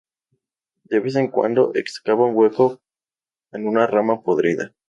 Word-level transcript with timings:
De 0.89 0.99
vez 0.99 1.15
en 1.15 1.27
cuando, 1.27 1.73
excava 1.75 2.25
un 2.25 2.35
hueco 2.35 2.81
en 3.51 3.67
una 3.67 3.85
rama 3.85 4.23
podrida. 4.23 4.73